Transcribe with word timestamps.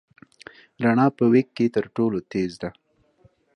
رڼا 0.83 1.07
په 1.17 1.23
وېګ 1.31 1.47
کې 1.55 1.65
تر 1.75 1.85
ټولو 1.95 2.17
تېز 2.31 2.51
ده. 2.61 2.69